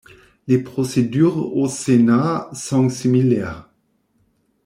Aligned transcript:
Les 0.47 0.57
procédures 0.57 1.55
au 1.55 1.67
Sénat 1.67 2.49
sont 2.53 2.89
similaires. 2.89 3.69